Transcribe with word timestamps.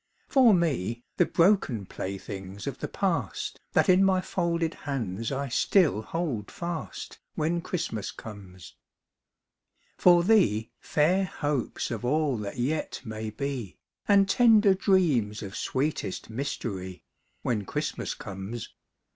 For 0.27 0.51
me, 0.51 1.03
the 1.17 1.27
broken 1.27 1.85
playthings 1.85 2.65
of 2.65 2.79
the 2.79 2.87
past 2.87 3.61
That 3.73 3.87
in 3.87 4.03
my 4.03 4.19
folded 4.19 4.73
hands 4.73 5.31
I 5.31 5.47
still 5.47 6.01
hold 6.01 6.49
fast, 6.49 7.19
When 7.35 7.61
Christmas 7.61 8.09
comes. 8.09 8.73
For 9.99 10.23
thee, 10.23 10.71
fair 10.79 11.25
hopes 11.25 11.91
of 11.91 12.03
all 12.03 12.35
that 12.37 12.57
yet 12.57 13.01
may 13.05 13.29
be, 13.29 13.77
And 14.07 14.27
tender 14.27 14.73
dreams 14.73 15.43
of 15.43 15.55
sweetest 15.55 16.31
mystery, 16.31 17.03
When 17.43 17.63
Christmas 17.63 18.15
comes. 18.15 18.73